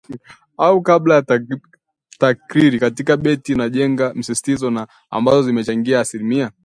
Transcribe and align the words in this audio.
au 0.57 0.81
kabla 0.81 1.21
Takriri 2.19 2.79
katika 2.79 3.17
beti 3.17 3.51
inajenga 3.51 4.13
msisitizo 4.13 4.71
na 4.71 4.87
ambazo 5.09 5.41
zimechangia 5.43 5.99
asilimia 5.99 6.51